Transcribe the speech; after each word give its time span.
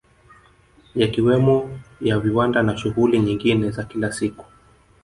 Yakiwemo 0.95 1.69
ya 2.01 2.19
viwanda 2.19 2.63
na 2.63 2.77
shughuli 2.77 3.19
nyingine 3.19 3.71
za 3.71 3.83
kila 3.83 4.11
siku 4.11 4.45